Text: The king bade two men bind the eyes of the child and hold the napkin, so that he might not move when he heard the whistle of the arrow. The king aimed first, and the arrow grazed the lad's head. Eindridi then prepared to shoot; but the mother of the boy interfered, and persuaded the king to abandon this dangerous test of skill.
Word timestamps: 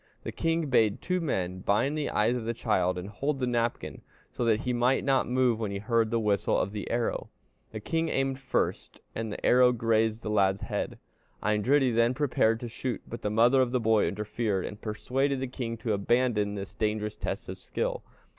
The 0.23 0.31
king 0.31 0.65
bade 0.67 0.99
two 0.99 1.21
men 1.21 1.59
bind 1.59 1.95
the 1.95 2.09
eyes 2.09 2.35
of 2.35 2.45
the 2.45 2.55
child 2.55 2.97
and 2.97 3.07
hold 3.07 3.39
the 3.39 3.45
napkin, 3.45 4.01
so 4.33 4.43
that 4.45 4.61
he 4.61 4.73
might 4.73 5.03
not 5.03 5.29
move 5.29 5.59
when 5.59 5.69
he 5.69 5.77
heard 5.77 6.09
the 6.09 6.19
whistle 6.19 6.57
of 6.57 6.71
the 6.71 6.89
arrow. 6.89 7.29
The 7.71 7.81
king 7.81 8.09
aimed 8.09 8.39
first, 8.39 8.99
and 9.13 9.31
the 9.31 9.45
arrow 9.45 9.71
grazed 9.71 10.23
the 10.23 10.31
lad's 10.31 10.61
head. 10.61 10.97
Eindridi 11.43 11.91
then 11.93 12.15
prepared 12.15 12.59
to 12.61 12.67
shoot; 12.67 13.03
but 13.07 13.21
the 13.21 13.29
mother 13.29 13.61
of 13.61 13.71
the 13.71 13.79
boy 13.79 14.07
interfered, 14.07 14.65
and 14.65 14.81
persuaded 14.81 15.39
the 15.39 15.45
king 15.45 15.77
to 15.77 15.93
abandon 15.93 16.55
this 16.55 16.73
dangerous 16.73 17.13
test 17.15 17.47
of 17.47 17.59
skill. 17.59 18.01